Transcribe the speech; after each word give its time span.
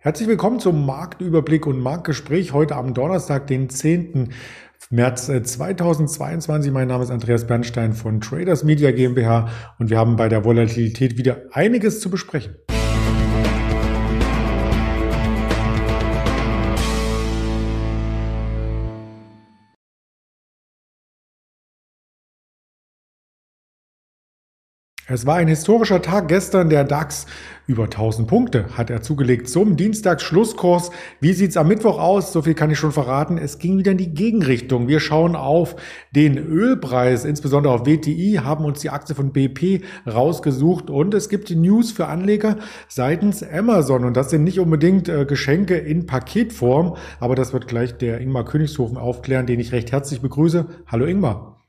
Herzlich 0.00 0.28
willkommen 0.28 0.60
zum 0.60 0.86
Marktüberblick 0.86 1.66
und 1.66 1.80
Marktgespräch 1.80 2.52
heute 2.52 2.76
am 2.76 2.94
Donnerstag, 2.94 3.48
den 3.48 3.68
10. 3.68 4.32
März 4.90 5.26
2022. 5.26 6.70
Äh, 6.70 6.72
mein 6.72 6.86
Name 6.86 7.02
ist 7.02 7.10
Andreas 7.10 7.48
Bernstein 7.48 7.94
von 7.94 8.20
Traders 8.20 8.62
Media 8.62 8.92
GmbH 8.92 9.48
und 9.80 9.90
wir 9.90 9.98
haben 9.98 10.14
bei 10.14 10.28
der 10.28 10.44
Volatilität 10.44 11.18
wieder 11.18 11.42
einiges 11.50 11.98
zu 11.98 12.10
besprechen. 12.10 12.54
Es 25.10 25.24
war 25.24 25.36
ein 25.36 25.48
historischer 25.48 26.02
Tag 26.02 26.28
gestern. 26.28 26.68
Der 26.68 26.84
DAX 26.84 27.24
über 27.66 27.84
1000 27.84 28.28
Punkte 28.28 28.66
hat 28.76 28.90
er 28.90 29.00
zugelegt 29.00 29.48
zum 29.48 29.74
Dienstagsschlusskurs. 29.74 30.90
Wie 31.18 31.32
sieht's 31.32 31.56
am 31.56 31.66
Mittwoch 31.68 31.98
aus? 31.98 32.30
So 32.30 32.42
viel 32.42 32.52
kann 32.52 32.70
ich 32.70 32.78
schon 32.78 32.92
verraten. 32.92 33.38
Es 33.38 33.58
ging 33.58 33.78
wieder 33.78 33.92
in 33.92 33.96
die 33.96 34.12
Gegenrichtung. 34.12 34.86
Wir 34.86 35.00
schauen 35.00 35.34
auf 35.34 35.76
den 36.14 36.36
Ölpreis, 36.36 37.24
insbesondere 37.24 37.72
auf 37.72 37.86
WTI, 37.86 38.40
haben 38.44 38.66
uns 38.66 38.80
die 38.80 38.90
Aktie 38.90 39.14
von 39.14 39.32
BP 39.32 39.82
rausgesucht 40.06 40.90
und 40.90 41.14
es 41.14 41.30
gibt 41.30 41.50
News 41.50 41.90
für 41.90 42.04
Anleger 42.08 42.58
seitens 42.88 43.42
Amazon 43.42 44.04
und 44.04 44.14
das 44.14 44.28
sind 44.28 44.44
nicht 44.44 44.60
unbedingt 44.60 45.08
äh, 45.08 45.24
Geschenke 45.24 45.78
in 45.78 46.04
Paketform, 46.04 46.96
aber 47.18 47.34
das 47.34 47.54
wird 47.54 47.66
gleich 47.66 47.96
der 47.96 48.20
Ingmar 48.20 48.44
Königshofen 48.44 48.98
aufklären, 48.98 49.46
den 49.46 49.58
ich 49.58 49.72
recht 49.72 49.90
herzlich 49.90 50.20
begrüße. 50.20 50.66
Hallo 50.86 51.06
Ingmar. 51.06 51.64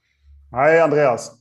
Hi 0.51 0.79
Andreas. 0.79 1.38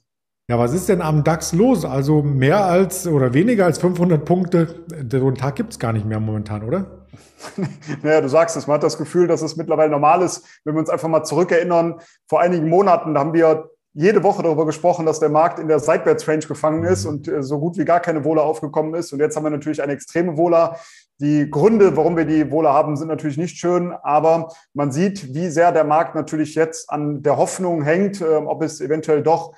Ja, 0.50 0.58
was 0.58 0.72
ist 0.72 0.88
denn 0.88 1.02
am 1.02 1.24
DAX 1.24 1.52
los? 1.52 1.84
Also 1.84 2.22
mehr 2.22 2.64
als 2.64 3.06
oder 3.06 3.34
weniger 3.34 3.66
als 3.66 3.76
500 3.80 4.24
Punkte, 4.24 4.82
so 5.12 5.26
einen 5.26 5.34
Tag 5.34 5.56
gibt's 5.56 5.78
gar 5.78 5.92
nicht 5.92 6.06
mehr 6.06 6.20
momentan, 6.20 6.62
oder? 6.62 7.06
naja, 8.02 8.22
du 8.22 8.30
sagst 8.30 8.56
es, 8.56 8.66
man 8.66 8.76
hat 8.76 8.82
das 8.82 8.96
Gefühl, 8.96 9.26
dass 9.26 9.42
es 9.42 9.56
mittlerweile 9.56 9.90
normal 9.90 10.22
ist. 10.22 10.46
Wenn 10.64 10.74
wir 10.74 10.80
uns 10.80 10.88
einfach 10.88 11.08
mal 11.08 11.22
zurückerinnern, 11.22 12.00
vor 12.26 12.40
einigen 12.40 12.66
Monaten, 12.66 13.12
da 13.12 13.20
haben 13.20 13.34
wir 13.34 13.68
jede 13.92 14.22
Woche 14.22 14.42
darüber 14.42 14.64
gesprochen, 14.64 15.04
dass 15.04 15.20
der 15.20 15.28
Markt 15.28 15.58
in 15.58 15.68
der 15.68 15.80
Seitwärtsrange 15.80 16.46
gefangen 16.46 16.84
ist 16.84 17.04
mhm. 17.04 17.10
und 17.10 17.28
äh, 17.28 17.42
so 17.42 17.58
gut 17.58 17.76
wie 17.76 17.84
gar 17.84 18.00
keine 18.00 18.24
Wohler 18.24 18.44
aufgekommen 18.44 18.94
ist. 18.94 19.12
Und 19.12 19.18
jetzt 19.18 19.36
haben 19.36 19.44
wir 19.44 19.50
natürlich 19.50 19.82
eine 19.82 19.92
extreme 19.92 20.38
Wohler. 20.38 20.78
Die 21.20 21.50
Gründe, 21.50 21.94
warum 21.94 22.16
wir 22.16 22.24
die 22.24 22.50
Wohler 22.50 22.72
haben, 22.72 22.96
sind 22.96 23.08
natürlich 23.08 23.36
nicht 23.36 23.58
schön, 23.58 23.92
aber 24.02 24.48
man 24.72 24.92
sieht, 24.92 25.34
wie 25.34 25.48
sehr 25.50 25.72
der 25.72 25.84
Markt 25.84 26.14
natürlich 26.14 26.54
jetzt 26.54 26.88
an 26.88 27.22
der 27.22 27.36
Hoffnung 27.36 27.82
hängt, 27.82 28.22
ähm, 28.22 28.46
ob 28.46 28.62
es 28.62 28.80
eventuell 28.80 29.22
doch 29.22 29.52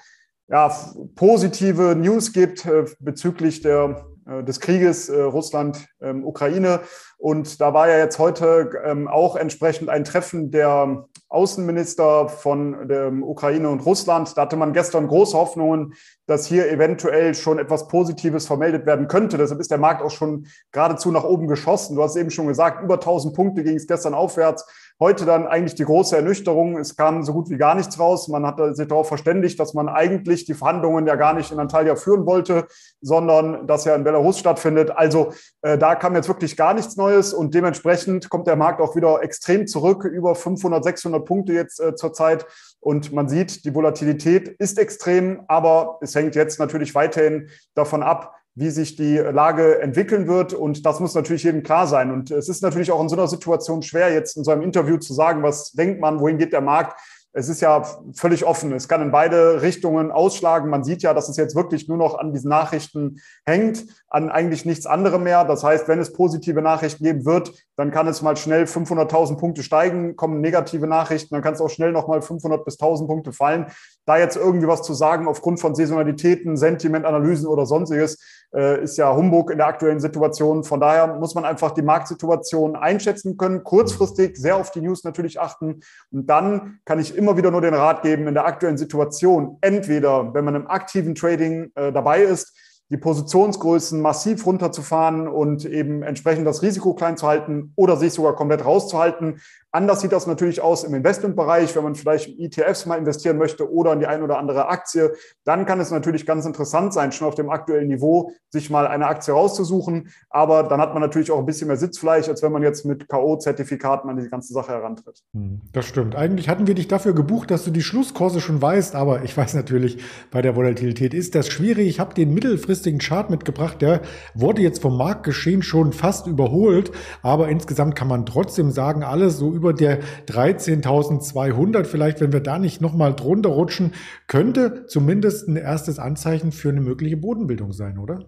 ja, 0.50 0.68
positive 1.14 1.94
News 1.94 2.32
gibt 2.32 2.66
äh, 2.66 2.84
bezüglich 2.98 3.62
der, 3.62 4.04
äh, 4.26 4.42
des 4.42 4.58
Krieges 4.58 5.08
äh, 5.08 5.22
Russland-Ukraine. 5.22 6.80
Ähm, 7.20 7.30
und 7.30 7.60
da 7.60 7.74
war 7.74 7.88
ja 7.88 7.98
jetzt 7.98 8.18
heute 8.18 8.70
ähm, 8.84 9.08
auch 9.08 9.36
entsprechend 9.36 9.88
ein 9.88 10.04
Treffen 10.04 10.50
der 10.50 11.06
Außenminister 11.28 12.28
von 12.28 12.88
der 12.88 13.12
Ukraine 13.12 13.68
und 13.68 13.86
Russland. 13.86 14.36
Da 14.36 14.42
hatte 14.42 14.56
man 14.56 14.72
gestern 14.72 15.06
große 15.06 15.36
Hoffnungen, 15.36 15.94
dass 16.26 16.46
hier 16.46 16.70
eventuell 16.70 17.34
schon 17.34 17.58
etwas 17.58 17.88
Positives 17.88 18.46
vermeldet 18.46 18.84
werden 18.86 19.06
könnte. 19.06 19.38
Deshalb 19.38 19.60
ist 19.60 19.70
der 19.70 19.78
Markt 19.78 20.02
auch 20.02 20.10
schon 20.10 20.46
geradezu 20.72 21.10
nach 21.12 21.24
oben 21.24 21.46
geschossen. 21.46 21.94
Du 21.94 22.02
hast 22.02 22.16
eben 22.16 22.30
schon 22.30 22.48
gesagt, 22.48 22.82
über 22.82 22.94
1000 22.94 23.34
Punkte 23.34 23.62
ging 23.62 23.76
es 23.76 23.86
gestern 23.86 24.14
aufwärts. 24.14 24.66
Heute 24.98 25.24
dann 25.24 25.46
eigentlich 25.46 25.76
die 25.76 25.84
große 25.84 26.14
Ernüchterung. 26.14 26.76
Es 26.76 26.94
kam 26.94 27.22
so 27.22 27.32
gut 27.32 27.48
wie 27.48 27.56
gar 27.56 27.74
nichts 27.74 27.98
raus. 27.98 28.28
Man 28.28 28.44
hat 28.44 28.60
sich 28.76 28.86
darauf 28.86 29.08
verständigt, 29.08 29.58
dass 29.58 29.72
man 29.72 29.88
eigentlich 29.88 30.44
die 30.44 30.52
Verhandlungen 30.52 31.06
ja 31.06 31.16
gar 31.16 31.32
nicht 31.32 31.50
in 31.50 31.58
Antalya 31.58 31.96
führen 31.96 32.26
wollte, 32.26 32.66
sondern 33.00 33.66
das 33.66 33.86
ja 33.86 33.94
in 33.94 34.04
Belarus 34.04 34.38
stattfindet. 34.38 34.90
Also 34.90 35.32
äh, 35.62 35.78
da 35.78 35.94
kam 35.94 36.14
jetzt 36.16 36.28
wirklich 36.28 36.54
gar 36.56 36.74
nichts 36.74 36.96
Neues 36.96 37.09
und 37.34 37.54
dementsprechend 37.54 38.28
kommt 38.30 38.46
der 38.46 38.56
Markt 38.56 38.80
auch 38.80 38.96
wieder 38.96 39.22
extrem 39.22 39.66
zurück, 39.66 40.04
über 40.04 40.34
500, 40.34 40.82
600 40.84 41.24
Punkte 41.24 41.52
jetzt 41.52 41.80
äh, 41.80 41.94
zurzeit. 41.94 42.46
Und 42.80 43.12
man 43.12 43.28
sieht, 43.28 43.64
die 43.64 43.74
Volatilität 43.74 44.48
ist 44.48 44.78
extrem, 44.78 45.42
aber 45.48 45.98
es 46.00 46.14
hängt 46.14 46.34
jetzt 46.34 46.58
natürlich 46.58 46.94
weiterhin 46.94 47.48
davon 47.74 48.02
ab, 48.02 48.34
wie 48.54 48.70
sich 48.70 48.96
die 48.96 49.16
Lage 49.16 49.80
entwickeln 49.80 50.26
wird. 50.26 50.52
Und 50.52 50.84
das 50.86 51.00
muss 51.00 51.14
natürlich 51.14 51.44
jedem 51.44 51.62
klar 51.62 51.86
sein. 51.86 52.10
Und 52.10 52.30
es 52.30 52.48
ist 52.48 52.62
natürlich 52.62 52.90
auch 52.90 53.00
in 53.00 53.08
so 53.08 53.16
einer 53.16 53.28
Situation 53.28 53.82
schwer, 53.82 54.12
jetzt 54.12 54.36
in 54.36 54.44
so 54.44 54.50
einem 54.50 54.62
Interview 54.62 54.96
zu 54.96 55.14
sagen, 55.14 55.42
was 55.42 55.72
denkt 55.72 56.00
man, 56.00 56.20
wohin 56.20 56.38
geht 56.38 56.52
der 56.52 56.60
Markt 56.60 57.00
es 57.32 57.48
ist 57.48 57.60
ja 57.60 57.82
völlig 58.14 58.44
offen. 58.44 58.72
Es 58.72 58.88
kann 58.88 59.02
in 59.02 59.12
beide 59.12 59.62
Richtungen 59.62 60.10
ausschlagen. 60.10 60.68
Man 60.68 60.82
sieht 60.82 61.02
ja, 61.02 61.14
dass 61.14 61.28
es 61.28 61.36
jetzt 61.36 61.54
wirklich 61.54 61.86
nur 61.88 61.96
noch 61.96 62.18
an 62.18 62.32
diesen 62.32 62.48
Nachrichten 62.48 63.20
hängt, 63.44 63.86
an 64.08 64.30
eigentlich 64.30 64.64
nichts 64.64 64.86
anderem 64.86 65.22
mehr. 65.22 65.44
Das 65.44 65.62
heißt, 65.62 65.86
wenn 65.86 66.00
es 66.00 66.12
positive 66.12 66.60
Nachrichten 66.60 67.04
geben 67.04 67.24
wird, 67.24 67.52
dann 67.76 67.92
kann 67.92 68.08
es 68.08 68.20
mal 68.20 68.36
schnell 68.36 68.64
500.000 68.64 69.38
Punkte 69.38 69.62
steigen, 69.62 70.16
kommen 70.16 70.40
negative 70.40 70.86
Nachrichten, 70.86 71.34
dann 71.34 71.42
kann 71.42 71.54
es 71.54 71.60
auch 71.60 71.70
schnell 71.70 71.92
nochmal 71.92 72.20
500 72.20 72.64
bis 72.64 72.74
1000 72.80 73.08
Punkte 73.08 73.32
fallen. 73.32 73.66
Da 74.06 74.18
jetzt 74.18 74.36
irgendwie 74.36 74.66
was 74.66 74.82
zu 74.82 74.92
sagen 74.92 75.28
aufgrund 75.28 75.60
von 75.60 75.74
Saisonalitäten, 75.74 76.56
Sentimentanalysen 76.56 77.46
oder 77.46 77.64
sonstiges, 77.64 78.18
äh, 78.54 78.82
ist 78.82 78.96
ja 78.96 79.14
Humbug 79.14 79.50
in 79.50 79.58
der 79.58 79.66
aktuellen 79.66 80.00
Situation. 80.00 80.64
Von 80.64 80.80
daher 80.80 81.06
muss 81.18 81.34
man 81.34 81.44
einfach 81.44 81.72
die 81.72 81.82
Marktsituation 81.82 82.76
einschätzen 82.76 83.36
können, 83.36 83.64
kurzfristig 83.64 84.36
sehr 84.36 84.56
auf 84.56 84.70
die 84.70 84.80
News 84.80 85.04
natürlich 85.04 85.40
achten. 85.40 85.80
Und 86.10 86.26
dann 86.26 86.80
kann 86.84 86.98
ich 86.98 87.16
immer 87.16 87.36
wieder 87.36 87.50
nur 87.50 87.60
den 87.60 87.74
Rat 87.74 88.02
geben, 88.02 88.26
in 88.26 88.34
der 88.34 88.46
aktuellen 88.46 88.78
Situation, 88.78 89.58
entweder 89.60 90.34
wenn 90.34 90.44
man 90.44 90.54
im 90.54 90.66
aktiven 90.66 91.14
Trading 91.14 91.70
äh, 91.74 91.92
dabei 91.92 92.22
ist, 92.22 92.56
die 92.90 92.96
Positionsgrößen 92.96 94.00
massiv 94.00 94.44
runterzufahren 94.44 95.28
und 95.28 95.64
eben 95.64 96.02
entsprechend 96.02 96.46
das 96.46 96.62
Risiko 96.62 96.94
klein 96.94 97.16
zu 97.16 97.26
halten 97.26 97.72
oder 97.76 97.96
sich 97.96 98.12
sogar 98.12 98.34
komplett 98.34 98.64
rauszuhalten. 98.64 99.40
Anders 99.72 100.00
sieht 100.00 100.10
das 100.10 100.26
natürlich 100.26 100.60
aus 100.60 100.82
im 100.82 100.94
Investmentbereich, 100.94 101.76
wenn 101.76 101.84
man 101.84 101.94
vielleicht 101.94 102.28
in 102.28 102.40
ETFs 102.40 102.86
mal 102.86 102.98
investieren 102.98 103.38
möchte 103.38 103.72
oder 103.72 103.92
in 103.92 104.00
die 104.00 104.06
ein 104.06 104.22
oder 104.22 104.36
andere 104.38 104.68
Aktie. 104.68 105.12
Dann 105.44 105.64
kann 105.64 105.78
es 105.78 105.92
natürlich 105.92 106.26
ganz 106.26 106.44
interessant 106.44 106.92
sein, 106.92 107.12
schon 107.12 107.28
auf 107.28 107.36
dem 107.36 107.50
aktuellen 107.50 107.86
Niveau 107.86 108.32
sich 108.48 108.68
mal 108.68 108.88
eine 108.88 109.06
Aktie 109.06 109.32
rauszusuchen. 109.32 110.08
Aber 110.28 110.64
dann 110.64 110.80
hat 110.80 110.92
man 110.92 111.00
natürlich 111.00 111.30
auch 111.30 111.38
ein 111.38 111.46
bisschen 111.46 111.68
mehr 111.68 111.76
Sitzfleisch, 111.76 112.28
als 112.28 112.42
wenn 112.42 112.50
man 112.50 112.64
jetzt 112.64 112.84
mit 112.84 113.08
K.O.-Zertifikaten 113.08 114.10
an 114.10 114.16
die 114.16 114.28
ganze 114.28 114.52
Sache 114.52 114.72
herantritt. 114.72 115.22
Hm, 115.34 115.60
das 115.72 115.86
stimmt. 115.86 116.16
Eigentlich 116.16 116.48
hatten 116.48 116.66
wir 116.66 116.74
dich 116.74 116.88
dafür 116.88 117.14
gebucht, 117.14 117.52
dass 117.52 117.62
du 117.62 117.70
die 117.70 117.82
Schlusskurse 117.82 118.40
schon 118.40 118.60
weißt. 118.60 118.96
Aber 118.96 119.22
ich 119.22 119.36
weiß 119.36 119.54
natürlich, 119.54 120.02
bei 120.32 120.42
der 120.42 120.56
Volatilität 120.56 121.14
ist 121.14 121.36
das 121.36 121.46
schwierig. 121.46 121.86
Ich 121.86 122.00
habe 122.00 122.12
den 122.12 122.34
mittelfristigen 122.34 122.79
Chart 122.98 123.30
mitgebracht. 123.30 123.80
Der 123.82 124.00
wurde 124.34 124.62
jetzt 124.62 124.82
vom 124.82 124.96
Marktgeschehen 124.96 125.62
schon 125.62 125.92
fast 125.92 126.26
überholt. 126.26 126.92
Aber 127.22 127.48
insgesamt 127.48 127.96
kann 127.96 128.08
man 128.08 128.26
trotzdem 128.26 128.70
sagen, 128.70 129.02
alles 129.02 129.38
so 129.38 129.52
über 129.52 129.72
der 129.72 130.00
13.200, 130.26 131.84
vielleicht 131.84 132.20
wenn 132.20 132.32
wir 132.32 132.40
da 132.40 132.58
nicht 132.58 132.80
nochmal 132.80 133.14
drunter 133.14 133.50
rutschen, 133.50 133.92
könnte 134.26 134.86
zumindest 134.86 135.48
ein 135.48 135.56
erstes 135.56 135.98
Anzeichen 135.98 136.52
für 136.52 136.70
eine 136.70 136.80
mögliche 136.80 137.16
Bodenbildung 137.16 137.72
sein, 137.72 137.98
oder? 137.98 138.26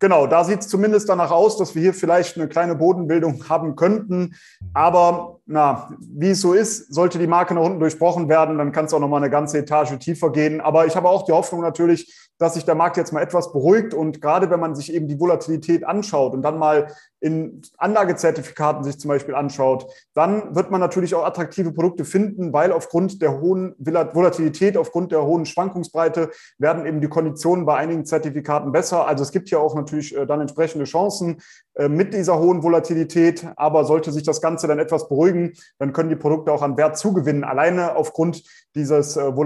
Genau, 0.00 0.28
da 0.28 0.44
sieht 0.44 0.60
es 0.60 0.68
zumindest 0.68 1.08
danach 1.08 1.32
aus, 1.32 1.56
dass 1.56 1.74
wir 1.74 1.82
hier 1.82 1.94
vielleicht 1.94 2.36
eine 2.36 2.46
kleine 2.46 2.76
Bodenbildung 2.76 3.48
haben 3.48 3.74
könnten. 3.74 4.36
Aber 4.72 5.40
na, 5.44 5.90
wie 5.98 6.30
es 6.30 6.40
so 6.40 6.52
ist, 6.52 6.94
sollte 6.94 7.18
die 7.18 7.26
Marke 7.26 7.54
nach 7.54 7.62
unten 7.62 7.80
durchbrochen 7.80 8.28
werden, 8.28 8.58
dann 8.58 8.70
kann 8.70 8.84
es 8.84 8.94
auch 8.94 9.00
noch 9.00 9.08
mal 9.08 9.16
eine 9.16 9.30
ganze 9.30 9.58
Etage 9.58 9.98
tiefer 9.98 10.30
gehen. 10.30 10.60
Aber 10.60 10.86
ich 10.86 10.94
habe 10.94 11.08
auch 11.08 11.24
die 11.24 11.32
Hoffnung 11.32 11.62
natürlich, 11.62 12.27
dass 12.38 12.54
sich 12.54 12.64
der 12.64 12.74
Markt 12.74 12.96
jetzt 12.96 13.12
mal 13.12 13.22
etwas 13.22 13.52
beruhigt 13.52 13.94
und 13.94 14.22
gerade 14.22 14.50
wenn 14.50 14.60
man 14.60 14.74
sich 14.74 14.92
eben 14.92 15.08
die 15.08 15.20
Volatilität 15.20 15.84
anschaut 15.84 16.32
und 16.34 16.42
dann 16.42 16.58
mal 16.58 16.88
in 17.20 17.62
Anlagezertifikaten 17.78 18.84
sich 18.84 19.00
zum 19.00 19.08
Beispiel 19.08 19.34
anschaut, 19.34 19.86
dann 20.14 20.54
wird 20.54 20.70
man 20.70 20.80
natürlich 20.80 21.14
auch 21.14 21.24
attraktive 21.24 21.72
Produkte 21.72 22.04
finden, 22.04 22.52
weil 22.52 22.70
aufgrund 22.70 23.20
der 23.22 23.40
hohen 23.40 23.74
Volatilität, 23.78 24.76
aufgrund 24.76 25.10
der 25.10 25.24
hohen 25.24 25.44
Schwankungsbreite 25.44 26.30
werden 26.58 26.86
eben 26.86 27.00
die 27.00 27.08
Konditionen 27.08 27.66
bei 27.66 27.76
einigen 27.76 28.04
Zertifikaten 28.04 28.70
besser. 28.70 29.06
Also 29.06 29.24
es 29.24 29.32
gibt 29.32 29.50
ja 29.50 29.58
auch 29.58 29.74
natürlich 29.74 30.16
äh, 30.16 30.26
dann 30.26 30.40
entsprechende 30.40 30.84
Chancen 30.84 31.40
äh, 31.74 31.88
mit 31.88 32.14
dieser 32.14 32.38
hohen 32.38 32.62
Volatilität. 32.62 33.46
Aber 33.56 33.84
sollte 33.84 34.12
sich 34.12 34.22
das 34.22 34.40
Ganze 34.40 34.68
dann 34.68 34.78
etwas 34.78 35.08
beruhigen, 35.08 35.54
dann 35.78 35.92
können 35.92 36.10
die 36.10 36.16
Produkte 36.16 36.52
auch 36.52 36.62
an 36.62 36.76
Wert 36.76 36.98
zugewinnen, 36.98 37.42
alleine 37.42 37.96
aufgrund 37.96 38.44
dieses 38.74 39.16
äh, 39.16 39.36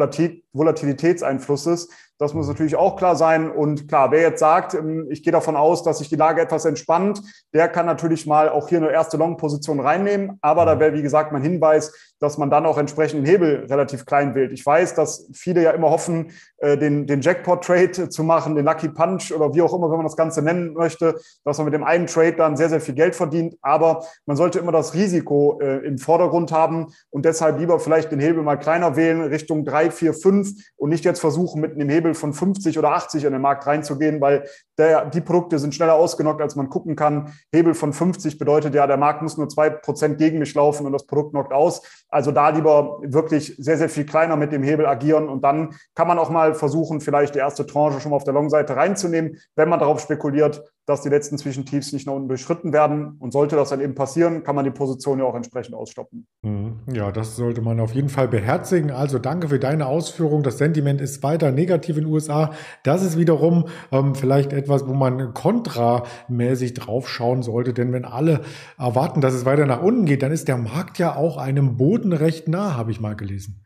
Volatilitätseinflusses. 0.52 1.88
Das 2.18 2.34
muss 2.34 2.46
natürlich 2.46 2.76
auch 2.76 2.96
klar 2.96 3.16
sein. 3.16 3.50
Und 3.50 3.88
klar, 3.88 4.12
wer 4.12 4.20
jetzt 4.20 4.40
sagt, 4.40 4.74
ähm, 4.74 5.08
ich 5.10 5.22
gehe 5.22 5.32
davon 5.32 5.56
aus, 5.56 5.82
dass 5.82 5.98
sich 5.98 6.08
die 6.08 6.16
Lage 6.16 6.40
etwas 6.40 6.64
entspannt, 6.64 7.20
der 7.52 7.68
kann 7.68 7.86
natürlich 7.86 8.26
mal 8.26 8.48
auch 8.48 8.68
hier 8.68 8.78
eine 8.78 8.92
erste 8.92 9.16
Long-Position 9.16 9.80
reinnehmen. 9.80 10.38
Aber 10.40 10.64
da 10.64 10.78
wäre, 10.78 10.92
wie 10.94 11.02
gesagt, 11.02 11.32
mein 11.32 11.42
Hinweis, 11.42 12.14
dass 12.20 12.38
man 12.38 12.50
dann 12.50 12.66
auch 12.66 12.78
entsprechend 12.78 13.20
den 13.20 13.30
Hebel 13.30 13.66
relativ 13.68 14.06
klein 14.06 14.34
wählt. 14.34 14.52
Ich 14.52 14.64
weiß, 14.64 14.94
dass 14.94 15.28
viele 15.32 15.62
ja 15.62 15.72
immer 15.72 15.90
hoffen, 15.90 16.30
den, 16.62 17.06
den 17.06 17.20
Jackpot-Trade 17.20 18.08
zu 18.08 18.22
machen, 18.22 18.54
den 18.54 18.64
Lucky 18.64 18.88
Punch 18.88 19.32
oder 19.32 19.52
wie 19.52 19.62
auch 19.62 19.74
immer, 19.74 19.90
wenn 19.90 19.96
man 19.96 20.06
das 20.06 20.16
Ganze 20.16 20.42
nennen 20.42 20.74
möchte, 20.74 21.16
dass 21.44 21.58
man 21.58 21.64
mit 21.64 21.74
dem 21.74 21.84
einen 21.84 22.06
Trade 22.06 22.34
dann 22.34 22.56
sehr, 22.56 22.68
sehr 22.68 22.80
viel 22.80 22.94
Geld 22.94 23.16
verdient. 23.16 23.56
Aber 23.62 24.04
man 24.26 24.36
sollte 24.36 24.60
immer 24.60 24.72
das 24.72 24.94
Risiko 24.94 25.58
äh, 25.60 25.78
im 25.86 25.98
Vordergrund 25.98 26.52
haben 26.52 26.92
und 27.10 27.24
deshalb 27.24 27.58
lieber 27.58 27.80
vielleicht 27.80 28.12
den 28.12 28.20
Hebel 28.20 28.42
mal 28.42 28.56
kleiner 28.56 28.96
wählen, 28.96 29.22
Richtung 29.22 29.64
drei, 29.64 29.90
vier, 29.90 30.14
fünf 30.14 30.52
und 30.76 30.90
nicht 30.90 31.04
jetzt 31.04 31.20
versuchen, 31.20 31.60
mit 31.60 31.72
einem 31.72 31.88
Hebel 31.88 32.14
von 32.14 32.32
50 32.32 32.78
oder 32.78 32.92
80 32.92 33.24
in 33.24 33.32
den 33.32 33.42
Markt 33.42 33.66
reinzugehen, 33.66 34.20
weil 34.20 34.44
der, 34.78 35.06
die 35.06 35.20
Produkte 35.20 35.58
sind 35.58 35.74
schneller 35.74 35.94
ausgenockt, 35.94 36.40
als 36.40 36.56
man 36.56 36.68
gucken 36.68 36.96
kann. 36.96 37.32
Hebel 37.52 37.74
von 37.74 37.92
50 37.92 38.38
bedeutet 38.38 38.74
ja, 38.74 38.86
der 38.86 38.96
Markt 38.96 39.22
muss 39.22 39.36
nur 39.36 39.48
zwei 39.48 39.70
Prozent 39.70 40.18
gegen 40.18 40.38
mich 40.38 40.54
laufen 40.54 40.86
und 40.86 40.92
das 40.92 41.06
Produkt 41.06 41.32
knockt 41.32 41.52
aus. 41.52 41.82
Also 42.12 42.30
da 42.30 42.50
lieber 42.50 43.00
wirklich 43.02 43.56
sehr, 43.56 43.78
sehr 43.78 43.88
viel 43.88 44.04
kleiner 44.04 44.36
mit 44.36 44.52
dem 44.52 44.62
Hebel 44.62 44.84
agieren 44.84 45.30
und 45.30 45.42
dann 45.42 45.74
kann 45.94 46.06
man 46.06 46.18
auch 46.18 46.28
mal 46.28 46.54
versuchen, 46.54 47.00
vielleicht 47.00 47.34
die 47.34 47.38
erste 47.38 47.66
Tranche 47.66 48.00
schon 48.00 48.10
mal 48.10 48.16
auf 48.16 48.24
der 48.24 48.34
Long-Seite 48.34 48.76
reinzunehmen, 48.76 49.38
wenn 49.56 49.70
man 49.70 49.80
darauf 49.80 49.98
spekuliert, 49.98 50.62
dass 50.86 51.02
die 51.02 51.08
letzten 51.08 51.38
Zwischentiefs 51.38 51.92
nicht 51.92 52.06
nach 52.06 52.14
unten 52.14 52.28
durchschritten 52.28 52.72
werden. 52.72 53.16
Und 53.20 53.32
sollte 53.32 53.54
das 53.54 53.70
dann 53.70 53.80
eben 53.80 53.94
passieren, 53.94 54.42
kann 54.42 54.56
man 54.56 54.64
die 54.64 54.72
Position 54.72 55.20
ja 55.20 55.24
auch 55.24 55.34
entsprechend 55.34 55.74
ausstoppen. 55.74 56.26
Mhm. 56.42 56.80
Ja, 56.92 57.12
das 57.12 57.36
sollte 57.36 57.60
man 57.60 57.78
auf 57.78 57.94
jeden 57.94 58.08
Fall 58.08 58.26
beherzigen. 58.26 58.90
Also 58.90 59.18
danke 59.20 59.48
für 59.48 59.60
deine 59.60 59.86
Ausführung. 59.86 60.42
Das 60.42 60.58
Sentiment 60.58 61.00
ist 61.00 61.22
weiter 61.22 61.52
negativ 61.52 61.96
in 61.98 62.04
den 62.04 62.12
USA. 62.12 62.50
Das 62.82 63.04
ist 63.04 63.16
wiederum 63.16 63.66
ähm, 63.92 64.16
vielleicht 64.16 64.52
etwas, 64.52 64.86
wo 64.88 64.92
man 64.92 65.34
kontramäßig 65.34 66.74
draufschauen 66.74 67.42
sollte. 67.42 67.72
Denn 67.72 67.92
wenn 67.92 68.04
alle 68.04 68.40
erwarten, 68.76 69.20
dass 69.20 69.34
es 69.34 69.44
weiter 69.44 69.66
nach 69.66 69.82
unten 69.82 70.04
geht, 70.04 70.24
dann 70.24 70.32
ist 70.32 70.48
der 70.48 70.56
Markt 70.56 70.98
ja 70.98 71.14
auch 71.14 71.36
einem 71.36 71.76
Boden 72.02 72.12
recht 72.12 72.48
nah, 72.48 72.76
habe 72.76 72.90
ich 72.90 73.00
mal 73.00 73.14
gelesen. 73.14 73.64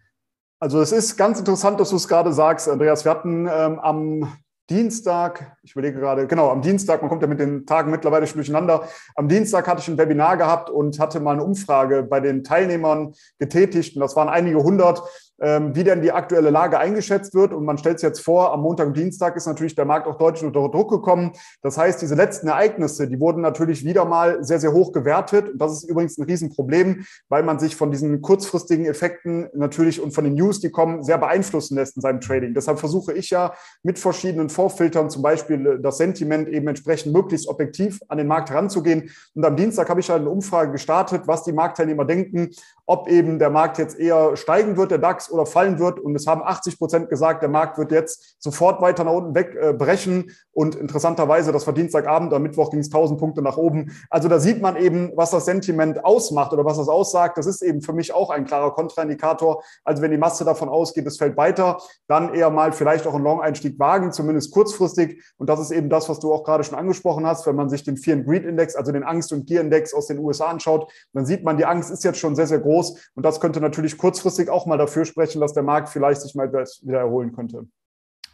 Also 0.61 0.81
es 0.81 0.93
ist 0.93 1.17
ganz 1.17 1.39
interessant, 1.39 1.81
dass 1.81 1.91
du 1.91 1.97
es 1.97 2.07
gerade 2.07 2.33
sagst, 2.33 2.69
Andreas. 2.69 3.05
Wir 3.05 3.13
hatten 3.13 3.47
ähm, 3.47 3.79
am 3.79 4.37
Dienstag, 4.69 5.57
ich 5.63 5.73
überlege 5.73 6.01
gerade, 6.01 6.27
genau, 6.27 6.51
am 6.51 6.61
Dienstag, 6.61 7.01
man 7.01 7.09
kommt 7.09 7.23
ja 7.23 7.29
mit 7.29 7.39
den 7.39 7.67
Tagen 7.67 7.91
mittlerweile 7.91 8.27
schon 8.27 8.39
durcheinander. 8.39 8.89
Am 9.15 9.29
Dienstag 9.29 9.67
hatte 9.67 9.81
ich 9.81 9.89
ein 9.89 9.97
Webinar 9.97 10.37
gehabt 10.37 10.69
und 10.69 10.99
hatte 10.99 11.21
mal 11.21 11.33
eine 11.33 11.45
Umfrage 11.45 12.03
bei 12.03 12.21
den 12.21 12.45
Teilnehmern 12.45 13.15
getätigt 13.39 13.97
und 13.97 14.01
das 14.01 14.17
waren 14.17 14.29
einige 14.29 14.59
hundert 14.63 15.03
wie 15.39 15.85
denn 15.85 16.01
die 16.01 16.13
aktuelle 16.13 16.51
Lage 16.51 16.79
eingeschätzt 16.79 17.35
wird. 17.35 17.53
Und 17.53 17.65
man 17.65 17.77
stellt 17.79 17.97
es 17.97 18.03
jetzt 18.03 18.21
vor, 18.21 18.53
am 18.53 18.63
Montag 18.63 18.87
und 18.87 18.97
Dienstag 18.97 19.37
ist 19.37 19.47
natürlich 19.47 19.75
der 19.75 19.85
Markt 19.85 20.07
auch 20.07 20.17
deutlich 20.17 20.45
unter 20.45 20.69
Druck 20.69 20.91
gekommen. 20.91 21.33
Das 21.63 21.77
heißt, 21.77 22.01
diese 22.01 22.15
letzten 22.15 22.49
Ereignisse, 22.49 23.07
die 23.07 23.21
wurden 23.21 23.43
natürlich 23.43 23.85
wieder 23.85 24.05
mal 24.05 24.43
sehr, 24.43 24.59
sehr 24.59 24.73
hoch 24.73 24.93
gewertet. 24.93 25.51
Und 25.51 25.59
das 25.59 25.73
ist 25.73 25.91
übrigens 25.91 26.17
ein 26.17 26.25
Riesenproblem, 26.25 27.05
weil 27.29 27.43
man 27.43 27.59
sich 27.59 27.77
von 27.77 27.91
diesen 27.91 28.23
kurzfristigen 28.23 28.87
Effekten 28.87 29.49
natürlich 29.55 30.01
und 30.01 30.13
von 30.13 30.25
den 30.25 30.35
News, 30.35 30.61
die 30.61 30.71
kommen, 30.71 31.03
sehr 31.03 31.19
beeinflussen 31.19 31.77
lässt 31.77 31.97
in 31.97 32.03
seinem 32.03 32.21
Trading. 32.21 32.55
Deshalb 32.55 32.79
versuche 32.79 33.13
ich 33.13 33.31
ja 33.31 33.53
mit 33.83 33.99
verschiedenen 33.99 34.49
Vorfiltern, 34.49 35.11
zum 35.11 35.23
Beispiel 35.23 35.79
das 35.83 35.99
Sentiment 35.99 36.49
eben 36.49 36.67
entsprechend 36.69 37.13
möglichst 37.13 37.49
objektiv 37.49 38.01
an 38.09 38.19
den 38.19 38.27
Markt 38.27 38.51
heranzugehen. 38.51 39.11
Und 39.35 39.45
am 39.45 39.57
Dienstag 39.57 39.91
habe 39.91 40.01
ich 40.01 40.09
halt 40.09 40.21
eine 40.21 40.31
Umfrage 40.31 40.73
gestartet, 40.73 41.23
was 41.27 41.45
die 41.45 41.53
Marktteilnehmer 41.53 42.05
denken, 42.05 42.51
ob 42.87 43.09
eben 43.09 43.39
der 43.39 43.51
Markt 43.51 43.79
jetzt 43.79 43.99
eher 43.99 44.37
steigen 44.37 44.77
wird, 44.77 44.93
der 44.93 44.99
DAX, 44.99 45.26
oder 45.31 45.47
fallen 45.47 45.79
wird. 45.79 46.01
Und 46.01 46.15
es 46.15 46.27
haben 46.27 46.43
80 46.43 46.79
Prozent 46.79 47.09
gesagt, 47.09 47.43
der 47.43 47.49
Markt 47.49 47.79
wird 47.79 47.93
jetzt 47.93 48.37
sofort 48.39 48.81
weiter 48.81 49.05
nach 49.05 49.13
unten 49.13 49.35
wegbrechen. 49.35 50.31
Und 50.53 50.75
interessanterweise, 50.75 51.53
das 51.53 51.67
war 51.67 51.75
Dienstagabend, 51.75 52.33
am 52.33 52.43
Mittwoch 52.43 52.71
ging 52.71 52.81
es 52.81 52.87
1000 52.87 53.19
Punkte 53.19 53.43
nach 53.43 53.57
oben. 53.57 53.93
Also 54.11 54.29
da 54.29 54.39
sieht 54.39 54.63
man 54.63 54.77
eben, 54.77 55.13
was 55.15 55.31
das 55.31 55.45
Sentiment 55.45 56.05
ausmacht 56.05 56.53
oder 56.53 56.65
was 56.65 56.79
das 56.79 56.89
aussagt. 56.89 57.39
Das 57.39 57.47
ist 57.47 57.63
eben 57.63 57.83
für 57.83 57.93
mich 57.93 58.13
auch 58.15 58.31
ein 58.31 58.45
klarer 58.45 58.73
Kontraindikator. 58.73 59.63
Also 59.85 60.03
wenn 60.03 60.11
die 60.11 60.19
Masse 60.19 60.45
davon 60.45 60.69
ausgeht, 60.69 61.07
es 61.07 61.19
fällt 61.19 61.37
weiter, 61.37 61.79
dann 62.09 62.35
eher 62.35 62.51
mal 62.51 62.73
vielleicht 62.73 63.07
auch 63.07 63.15
einen 63.15 63.25
Long-Einstieg 63.25 63.79
wagen, 63.79 64.13
zumindest 64.13 64.53
kurzfristig. 64.53 65.23
Und 65.37 65.49
das 65.49 65.61
ist 65.61 65.71
eben 65.71 65.91
das, 65.91 66.09
was 66.09 66.21
du 66.21 66.33
auch 66.33 66.45
gerade 66.45 66.65
schon 66.65 66.79
angesprochen 66.79 67.27
hast. 67.27 67.47
Wenn 67.47 67.57
man 67.57 67.69
sich 67.69 67.85
den 67.85 67.97
Fear 67.97 68.19
and 68.19 68.27
Greed 68.27 68.45
Index, 68.45 68.77
also 68.77 68.93
den 68.93 69.03
Angst- 69.03 69.33
und 69.33 69.47
Gier-Index 69.47 69.95
aus 69.95 70.07
den 70.07 70.19
USA 70.19 70.47
anschaut, 70.47 70.91
dann 71.13 71.27
sieht 71.27 71.45
man, 71.45 71.57
die 71.57 71.67
Angst 71.67 71.91
ist 71.91 72.05
jetzt 72.05 72.19
schon 72.19 72.37
sehr, 72.37 72.47
sehr 72.47 72.61
groß. 72.61 73.11
Und 73.15 73.25
das 73.25 73.41
könnte 73.41 73.61
natürlich 73.61 73.99
kurzfristig 73.99 74.51
auch 74.51 74.67
mal 74.67 74.79
dafür 74.79 75.05
sprechen, 75.05 75.16
dass 75.17 75.53
der 75.53 75.63
Markt 75.63 75.89
vielleicht 75.89 76.21
sich 76.23 76.35
mal 76.35 76.53
wieder 76.53 76.99
erholen 76.99 77.33
könnte. 77.33 77.67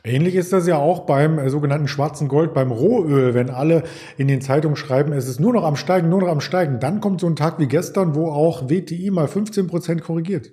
Ähnlich 0.05 0.35
ist 0.35 0.53
das 0.53 0.67
ja 0.67 0.79
auch 0.79 1.07
beim 1.07 1.39
äh, 1.39 1.49
sogenannten 1.49 1.87
schwarzen 1.87 2.27
Gold, 2.27 2.55
beim 2.55 2.73
Rohöl. 2.73 3.35
Wenn 3.35 3.51
alle 3.51 3.85
in 4.17 4.27
den 4.27 4.41
Zeitungen 4.41 4.77
schreiben, 4.77 5.13
es 5.13 5.29
ist 5.29 5.39
nur 5.39 5.53
noch 5.53 5.63
am 5.63 5.77
Steigen, 5.77 6.09
nur 6.09 6.23
noch 6.23 6.29
am 6.29 6.41
Steigen, 6.41 6.81
dann 6.81 7.01
kommt 7.01 7.21
so 7.21 7.29
ein 7.29 7.37
Tag 7.37 7.61
wie 7.61 7.69
gestern, 7.69 8.17
wo 8.17 8.29
auch 8.29 8.69
WTI 8.69 9.11
mal 9.13 9.29
15 9.29 9.69
Prozent 9.69 10.03
korrigiert. 10.03 10.53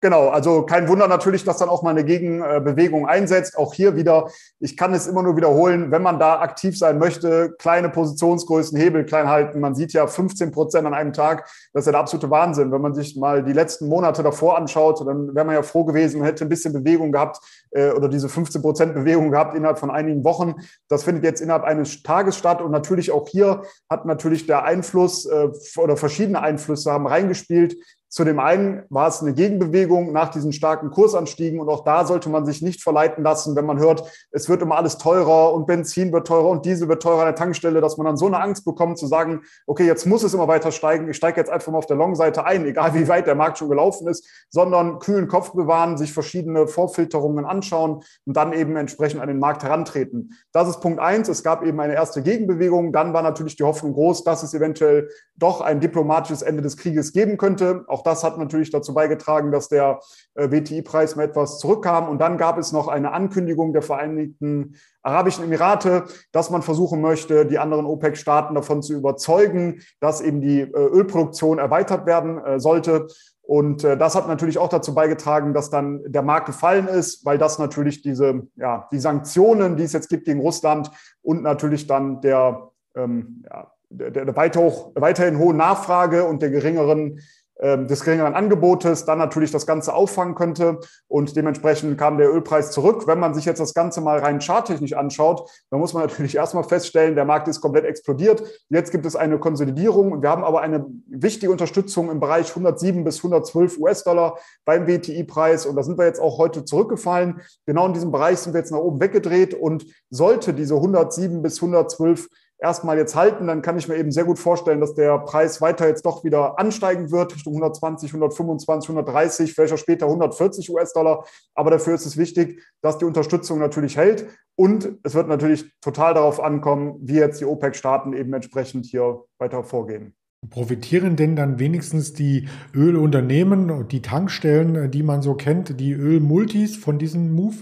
Genau, 0.00 0.28
also 0.28 0.62
kein 0.62 0.86
Wunder 0.86 1.08
natürlich, 1.08 1.42
dass 1.42 1.56
dann 1.56 1.68
auch 1.68 1.82
mal 1.82 1.90
eine 1.90 2.04
Gegenbewegung 2.04 3.08
einsetzt. 3.08 3.58
Auch 3.58 3.74
hier 3.74 3.96
wieder, 3.96 4.28
ich 4.60 4.76
kann 4.76 4.94
es 4.94 5.08
immer 5.08 5.24
nur 5.24 5.36
wiederholen, 5.36 5.90
wenn 5.90 6.02
man 6.02 6.20
da 6.20 6.38
aktiv 6.38 6.78
sein 6.78 6.98
möchte, 6.98 7.56
kleine 7.58 7.88
Positionsgrößen, 7.88 8.78
Hebel 8.78 9.04
klein 9.04 9.28
halten. 9.28 9.58
Man 9.58 9.74
sieht 9.74 9.92
ja 9.92 10.06
15 10.06 10.52
Prozent 10.52 10.86
an 10.86 10.94
einem 10.94 11.12
Tag, 11.12 11.48
das 11.72 11.82
ist 11.82 11.86
ja 11.86 11.92
der 11.92 12.00
absolute 12.02 12.30
Wahnsinn. 12.30 12.70
Wenn 12.70 12.80
man 12.80 12.94
sich 12.94 13.16
mal 13.16 13.42
die 13.42 13.52
letzten 13.52 13.88
Monate 13.88 14.22
davor 14.22 14.56
anschaut, 14.56 15.04
dann 15.04 15.34
wäre 15.34 15.44
man 15.44 15.56
ja 15.56 15.62
froh 15.62 15.84
gewesen, 15.84 16.20
man 16.20 16.28
hätte 16.28 16.44
ein 16.44 16.48
bisschen 16.48 16.72
Bewegung 16.72 17.10
gehabt 17.10 17.40
äh, 17.72 17.90
oder 17.90 18.08
diese 18.08 18.28
15 18.28 18.62
Prozent 18.62 18.94
Bewegung 18.94 19.32
gehabt 19.32 19.56
innerhalb 19.56 19.80
von 19.80 19.90
einigen 19.90 20.22
Wochen. 20.22 20.54
Das 20.88 21.02
findet 21.02 21.24
jetzt 21.24 21.40
innerhalb 21.40 21.64
eines 21.64 22.04
Tages 22.04 22.36
statt 22.36 22.62
und 22.62 22.70
natürlich 22.70 23.10
auch 23.10 23.26
hier 23.26 23.62
hat 23.90 24.06
natürlich 24.06 24.46
der 24.46 24.62
Einfluss 24.62 25.26
äh, 25.26 25.48
oder 25.76 25.96
verschiedene 25.96 26.40
Einflüsse 26.40 26.92
haben 26.92 27.08
reingespielt. 27.08 27.76
Zu 28.08 28.24
dem 28.24 28.38
einen 28.38 28.82
war 28.88 29.08
es 29.08 29.20
eine 29.20 29.34
Gegenbewegung 29.34 30.12
nach 30.12 30.30
diesen 30.30 30.52
starken 30.52 30.90
Kursanstiegen 30.90 31.60
und 31.60 31.68
auch 31.68 31.84
da 31.84 32.06
sollte 32.06 32.30
man 32.30 32.46
sich 32.46 32.62
nicht 32.62 32.82
verleiten 32.82 33.22
lassen, 33.22 33.54
wenn 33.54 33.66
man 33.66 33.78
hört, 33.78 34.02
es 34.30 34.48
wird 34.48 34.62
immer 34.62 34.76
alles 34.76 34.98
teurer 34.98 35.52
und 35.52 35.66
Benzin 35.66 36.12
wird 36.12 36.26
teurer 36.26 36.48
und 36.48 36.64
Diesel 36.64 36.88
wird 36.88 37.02
teurer 37.02 37.20
an 37.20 37.26
der 37.26 37.34
Tankstelle, 37.34 37.80
dass 37.80 37.98
man 37.98 38.06
dann 38.06 38.16
so 38.16 38.26
eine 38.26 38.40
Angst 38.40 38.64
bekommt 38.64 38.98
zu 38.98 39.06
sagen, 39.06 39.42
okay, 39.66 39.86
jetzt 39.86 40.06
muss 40.06 40.22
es 40.22 40.32
immer 40.32 40.48
weiter 40.48 40.72
steigen, 40.72 41.08
ich 41.08 41.16
steige 41.16 41.38
jetzt 41.38 41.50
einfach 41.50 41.70
mal 41.70 41.78
auf 41.78 41.86
der 41.86 41.96
Long-Seite 41.96 42.44
ein, 42.44 42.64
egal 42.64 42.94
wie 42.94 43.08
weit 43.08 43.26
der 43.26 43.34
Markt 43.34 43.58
schon 43.58 43.68
gelaufen 43.68 44.08
ist, 44.08 44.26
sondern 44.50 44.98
kühlen 44.98 45.28
Kopf 45.28 45.52
bewahren, 45.52 45.98
sich 45.98 46.12
verschiedene 46.12 46.66
Vorfilterungen 46.66 47.44
anschauen 47.44 48.02
und 48.24 48.36
dann 48.36 48.52
eben 48.52 48.76
entsprechend 48.76 49.20
an 49.20 49.28
den 49.28 49.38
Markt 49.38 49.62
herantreten. 49.62 50.32
Das 50.52 50.68
ist 50.68 50.80
Punkt 50.80 51.00
eins. 51.00 51.28
Es 51.28 51.42
gab 51.42 51.62
eben 51.62 51.78
eine 51.80 51.94
erste 51.94 52.22
Gegenbewegung. 52.22 52.92
Dann 52.92 53.12
war 53.12 53.22
natürlich 53.22 53.56
die 53.56 53.64
Hoffnung 53.64 53.92
groß, 53.92 54.24
dass 54.24 54.42
es 54.42 54.54
eventuell 54.54 55.08
doch 55.36 55.60
ein 55.60 55.80
diplomatisches 55.80 56.42
Ende 56.42 56.62
des 56.62 56.76
Krieges 56.76 57.12
geben 57.12 57.36
könnte. 57.36 57.84
Auch 57.88 57.97
auch 57.98 58.02
das 58.02 58.22
hat 58.22 58.38
natürlich 58.38 58.70
dazu 58.70 58.94
beigetragen, 58.94 59.50
dass 59.50 59.68
der 59.68 60.00
äh, 60.34 60.50
WTI-Preis 60.50 61.16
mal 61.16 61.24
etwas 61.24 61.58
zurückkam. 61.58 62.08
Und 62.08 62.20
dann 62.20 62.38
gab 62.38 62.58
es 62.58 62.72
noch 62.72 62.86
eine 62.88 63.12
Ankündigung 63.12 63.72
der 63.72 63.82
Vereinigten 63.82 64.76
Arabischen 65.02 65.44
Emirate, 65.44 66.04
dass 66.32 66.50
man 66.50 66.62
versuchen 66.62 67.00
möchte, 67.00 67.46
die 67.46 67.58
anderen 67.58 67.86
OPEC-Staaten 67.86 68.54
davon 68.54 68.82
zu 68.82 68.94
überzeugen, 68.94 69.80
dass 70.00 70.20
eben 70.20 70.40
die 70.40 70.60
äh, 70.60 70.66
Ölproduktion 70.66 71.58
erweitert 71.58 72.06
werden 72.06 72.38
äh, 72.38 72.60
sollte. 72.60 73.08
Und 73.42 73.82
das 73.82 74.14
hat 74.14 74.28
natürlich 74.28 74.58
auch 74.58 74.68
dazu 74.68 74.94
beigetragen, 74.94 75.54
dass 75.54 75.70
dann 75.70 76.02
der 76.06 76.20
Markt 76.20 76.44
gefallen 76.44 76.86
ist, 76.86 77.24
weil 77.24 77.38
das 77.38 77.58
natürlich 77.58 78.02
diese, 78.02 78.42
ja, 78.56 78.86
die 78.92 78.98
Sanktionen, 78.98 79.78
die 79.78 79.84
es 79.84 79.94
jetzt 79.94 80.10
gibt 80.10 80.26
gegen 80.26 80.40
Russland 80.40 80.90
und 81.22 81.42
natürlich 81.42 81.86
dann 81.86 82.20
der, 82.20 82.68
ähm, 82.94 83.42
ja, 83.50 83.72
der, 83.90 84.10
der 84.10 84.36
weiter 84.36 84.60
hoch, 84.60 84.92
weiterhin 84.94 85.38
hohen 85.38 85.56
Nachfrage 85.56 86.24
und 86.24 86.42
der 86.42 86.50
geringeren 86.50 87.20
des 87.60 88.04
geringeren 88.04 88.34
Angebotes 88.34 89.04
dann 89.04 89.18
natürlich 89.18 89.50
das 89.50 89.66
Ganze 89.66 89.92
auffangen 89.92 90.34
könnte. 90.34 90.78
Und 91.08 91.34
dementsprechend 91.36 91.98
kam 91.98 92.16
der 92.16 92.32
Ölpreis 92.32 92.70
zurück. 92.70 93.06
Wenn 93.06 93.18
man 93.18 93.34
sich 93.34 93.44
jetzt 93.44 93.58
das 93.58 93.74
Ganze 93.74 94.00
mal 94.00 94.18
rein 94.18 94.40
charttechnisch 94.40 94.92
anschaut, 94.92 95.50
dann 95.70 95.80
muss 95.80 95.92
man 95.92 96.04
natürlich 96.04 96.34
erstmal 96.36 96.64
feststellen, 96.64 97.16
der 97.16 97.24
Markt 97.24 97.48
ist 97.48 97.60
komplett 97.60 97.84
explodiert. 97.84 98.42
Jetzt 98.68 98.92
gibt 98.92 99.06
es 99.06 99.16
eine 99.16 99.38
Konsolidierung. 99.38 100.22
Wir 100.22 100.30
haben 100.30 100.44
aber 100.44 100.60
eine 100.60 100.86
wichtige 101.08 101.50
Unterstützung 101.50 102.10
im 102.10 102.20
Bereich 102.20 102.48
107 102.50 103.02
bis 103.02 103.18
112 103.18 103.78
US-Dollar 103.78 104.38
beim 104.64 104.86
WTI-Preis. 104.86 105.66
Und 105.66 105.74
da 105.74 105.82
sind 105.82 105.98
wir 105.98 106.06
jetzt 106.06 106.20
auch 106.20 106.38
heute 106.38 106.64
zurückgefallen. 106.64 107.40
Genau 107.66 107.86
in 107.86 107.92
diesem 107.92 108.12
Bereich 108.12 108.38
sind 108.38 108.52
wir 108.52 108.60
jetzt 108.60 108.70
nach 108.70 108.78
oben 108.78 109.00
weggedreht. 109.00 109.54
Und 109.54 109.84
sollte 110.10 110.54
diese 110.54 110.74
107 110.76 111.42
bis 111.42 111.56
112 111.56 112.28
erstmal 112.58 112.98
jetzt 112.98 113.14
halten, 113.14 113.46
dann 113.46 113.62
kann 113.62 113.78
ich 113.78 113.88
mir 113.88 113.96
eben 113.96 114.10
sehr 114.10 114.24
gut 114.24 114.38
vorstellen, 114.38 114.80
dass 114.80 114.94
der 114.94 115.18
Preis 115.18 115.60
weiter 115.60 115.86
jetzt 115.86 116.04
doch 116.04 116.24
wieder 116.24 116.58
ansteigen 116.58 117.10
wird, 117.10 117.34
Richtung 117.34 117.54
120, 117.54 118.10
125, 118.10 118.90
130, 118.90 119.54
vielleicht 119.54 119.72
auch 119.72 119.78
später 119.78 120.06
140 120.06 120.68
US-Dollar. 120.70 121.24
Aber 121.54 121.70
dafür 121.70 121.94
ist 121.94 122.06
es 122.06 122.16
wichtig, 122.16 122.62
dass 122.82 122.98
die 122.98 123.04
Unterstützung 123.04 123.58
natürlich 123.58 123.96
hält. 123.96 124.26
Und 124.56 124.98
es 125.04 125.14
wird 125.14 125.28
natürlich 125.28 125.72
total 125.80 126.14
darauf 126.14 126.42
ankommen, 126.42 126.96
wie 127.00 127.14
jetzt 127.14 127.40
die 127.40 127.44
OPEC-Staaten 127.44 128.12
eben 128.12 128.32
entsprechend 128.32 128.86
hier 128.86 129.24
weiter 129.38 129.62
vorgehen. 129.62 130.14
Profitieren 130.50 131.16
denn 131.16 131.34
dann 131.34 131.58
wenigstens 131.58 132.12
die 132.12 132.48
Ölunternehmen 132.72 133.70
und 133.70 133.90
die 133.90 134.02
Tankstellen, 134.02 134.90
die 134.90 135.02
man 135.02 135.20
so 135.20 135.34
kennt, 135.34 135.80
die 135.80 135.92
Ölmultis 135.92 136.76
von 136.76 136.98
diesem 136.98 137.32
Move? 137.32 137.56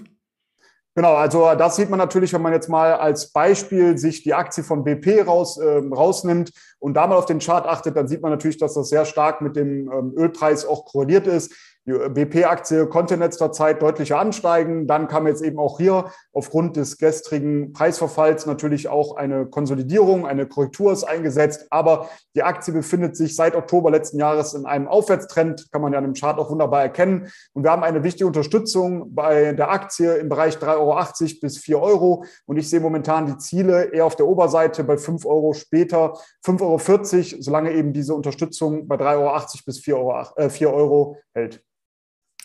Genau, 0.96 1.12
also 1.12 1.54
das 1.56 1.76
sieht 1.76 1.90
man 1.90 1.98
natürlich, 1.98 2.32
wenn 2.32 2.40
man 2.40 2.54
jetzt 2.54 2.70
mal 2.70 2.94
als 2.94 3.30
Beispiel 3.30 3.98
sich 3.98 4.22
die 4.22 4.32
Aktie 4.32 4.64
von 4.64 4.82
BP 4.82 5.26
raus, 5.26 5.58
äh, 5.58 5.82
rausnimmt 5.92 6.52
und 6.78 6.94
da 6.94 7.06
mal 7.06 7.16
auf 7.16 7.26
den 7.26 7.38
Chart 7.38 7.66
achtet, 7.66 7.98
dann 7.98 8.08
sieht 8.08 8.22
man 8.22 8.30
natürlich, 8.30 8.56
dass 8.56 8.72
das 8.72 8.88
sehr 8.88 9.04
stark 9.04 9.42
mit 9.42 9.56
dem 9.56 9.92
ähm, 9.92 10.14
Ölpreis 10.16 10.64
auch 10.64 10.86
korreliert 10.86 11.26
ist. 11.26 11.52
Die 11.87 11.93
BP-Aktie 11.93 12.88
konnte 12.88 13.14
in 13.14 13.21
letzter 13.21 13.52
Zeit 13.52 13.81
deutlicher 13.81 14.19
ansteigen. 14.19 14.88
Dann 14.88 15.07
kam 15.07 15.28
jetzt 15.28 15.40
eben 15.40 15.61
auch 15.61 15.78
hier 15.78 16.07
aufgrund 16.33 16.75
des 16.75 16.99
gestrigen 16.99 17.73
Preisverfalls 17.73 18.45
natürlich 18.45 18.88
auch 18.88 19.16
eine 19.16 19.47
Konsolidierung, 19.47 20.26
eine 20.26 20.47
Korrektur 20.47 20.93
ist 20.93 21.05
eingesetzt. 21.05 21.69
Aber 21.71 22.09
die 22.35 22.43
Aktie 22.43 22.75
befindet 22.75 23.16
sich 23.16 23.37
seit 23.37 23.55
Oktober 23.55 23.93
letzten 23.93 24.19
Jahres 24.19 24.55
in 24.55 24.66
einem 24.66 24.88
Aufwärtstrend, 24.88 25.71
kann 25.71 25.81
man 25.81 25.93
ja 25.93 26.00
im 26.00 26.14
Chart 26.14 26.40
auch 26.40 26.50
wunderbar 26.50 26.83
erkennen. 26.83 27.31
Und 27.52 27.62
wir 27.62 27.71
haben 27.71 27.85
eine 27.85 28.02
wichtige 28.02 28.26
Unterstützung 28.26 29.14
bei 29.14 29.52
der 29.52 29.71
Aktie 29.71 30.12
im 30.16 30.28
Bereich 30.28 30.57
3,80 30.57 30.66
Euro 30.78 31.40
bis 31.40 31.59
4 31.59 31.81
Euro. 31.81 32.25
Und 32.47 32.57
ich 32.57 32.69
sehe 32.69 32.81
momentan 32.81 33.26
die 33.26 33.38
Ziele 33.38 33.93
eher 33.93 34.07
auf 34.07 34.16
der 34.16 34.26
Oberseite 34.26 34.83
bei 34.83 34.99
5 34.99 35.25
Euro 35.25 35.52
später, 35.52 36.14
5,40 36.45 36.62
Euro, 36.62 37.43
solange 37.43 37.73
eben 37.73 37.93
diese 37.93 38.12
Unterstützung 38.12 38.88
bei 38.88 38.97
3,80 38.97 39.19
Euro 39.19 39.47
bis 39.66 39.78
4 39.78 39.97
Euro, 39.97 40.25
äh, 40.35 40.50
4 40.50 40.73
Euro 40.73 41.16
hält. 41.33 41.62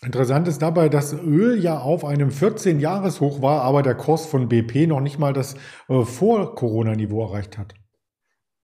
Interessant 0.03 0.48
ist 0.48 0.63
dabei, 0.63 0.89
dass 0.89 1.13
Öl 1.13 1.62
ja 1.62 1.77
auf 1.77 2.05
einem 2.05 2.29
14-Jahres-Hoch 2.29 3.43
war, 3.43 3.62
aber 3.62 3.84
der 3.84 3.93
Kurs 3.93 4.25
von 4.25 4.50
BP 4.50 4.88
noch 4.88 5.00
nicht 5.00 5.20
mal 5.20 5.31
das 5.31 5.55
äh, 5.89 6.01
Vor-Corona-Niveau 6.03 7.24
erreicht 7.24 7.60
hat. 7.60 7.75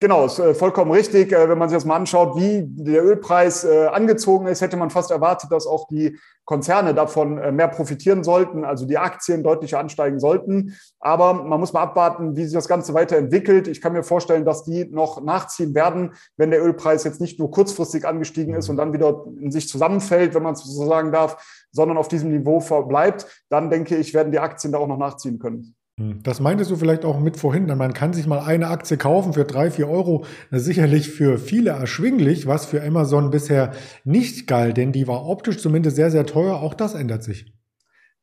Genau, 0.02 0.26
ist 0.26 0.40
äh, 0.40 0.54
vollkommen 0.54 0.92
richtig. 0.92 1.32
Äh, 1.32 1.48
wenn 1.48 1.58
man 1.58 1.70
sich 1.70 1.78
das 1.78 1.86
mal 1.86 1.96
anschaut, 1.96 2.36
wie 2.36 2.64
der 2.66 3.04
Ölpreis 3.04 3.64
äh, 3.64 3.86
angezogen 3.86 4.46
ist, 4.48 4.60
hätte 4.60 4.76
man 4.76 4.90
fast 4.90 5.10
erwartet, 5.10 5.52
dass 5.52 5.66
auch 5.66 5.88
die 5.88 6.20
Konzerne 6.44 6.94
davon 6.94 7.56
mehr 7.56 7.70
profitieren 7.70 8.24
sollten, 8.24 8.66
also 8.66 8.86
die 8.86 9.00
Aktien 9.00 9.42
deutlich 9.42 9.76
ansteigen 9.76 10.20
sollten. 10.20 10.76
Aber 11.00 11.34
man 11.34 11.60
muss 11.60 11.74
mal 11.74 11.82
abwarten, 11.82 12.36
wie 12.36 12.44
sich 12.44 12.54
das 12.54 12.68
Ganze 12.68 12.94
weiterentwickelt. 12.94 13.68
Ich 13.68 13.82
kann 13.82 13.94
mir 13.94 14.04
vorstellen, 14.04 14.46
dass 14.46 14.64
die 14.64 14.86
noch 14.86 15.24
nachziehen 15.24 15.74
werden, 15.74 16.14
wenn 16.38 16.52
der 16.52 16.64
Ölpreis 16.64 17.04
jetzt 17.04 17.20
nicht 17.20 17.40
nur 17.40 17.50
kurzfristig 17.50 18.06
angestiegen 18.06 18.54
ist 18.54 18.70
und 18.70 18.78
dann 18.78 18.94
wieder 18.94 19.26
in 19.40 19.50
sich 19.50 19.68
zusammenfällt, 19.68 20.36
wenn 20.36 20.44
man 20.44 20.54
es 20.54 20.64
so 20.64 20.86
sagen 20.86 21.12
darf, 21.12 21.66
sondern 21.72 21.98
auf 21.98 22.10
diesem 22.10 22.30
Niveau 22.30 22.60
verbleibt. 22.60 23.26
Dann 23.50 23.72
denke 23.72 23.96
ich, 23.96 24.14
werden 24.14 24.32
die 24.32 24.40
Aktien 24.40 24.72
da 24.72 24.78
auch 24.78 24.88
noch 24.88 25.00
nachziehen 25.00 25.40
können. 25.40 25.76
Hm. 26.00 26.22
Das 26.24 26.42
meintest 26.42 26.72
du 26.72 26.76
vielleicht 26.76 27.06
auch 27.06 27.20
mit 27.20 27.38
vorhin, 27.38 27.68
man 27.68 27.94
kann 27.94 28.12
sich 28.12 28.28
mal 28.28 28.40
eine 28.40 28.68
Aktie 28.68 28.98
kaufen 28.98 29.34
für 29.34 29.46
drei, 29.46 29.72
vier 29.72 29.90
Euro. 29.90 30.26
Sicherlich 30.52 31.10
für 31.10 31.38
viele 31.38 31.72
erschwinglich, 31.72 32.48
was 32.48 32.66
für 32.66 32.84
Amazon 32.84 33.30
bisher 33.30 33.72
nicht 34.04 34.46
galt, 34.48 34.76
denn 34.78 34.92
die 34.92 35.08
war 35.08 35.26
optisch 35.26 35.58
zumindest 35.60 35.96
sehr, 35.96 36.12
sehr 36.12 36.26
teuer. 36.26 36.56
Auch 36.62 36.74
das 36.74 36.96
ändert 36.96 37.24
sich. 37.24 37.55